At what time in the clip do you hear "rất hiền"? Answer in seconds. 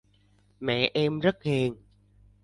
1.19-1.75